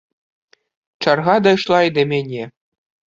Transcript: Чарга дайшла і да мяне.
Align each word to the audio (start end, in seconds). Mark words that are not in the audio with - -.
Чарга 1.05 1.35
дайшла 1.49 1.79
і 1.89 1.93
да 1.99 2.07
мяне. 2.13 2.43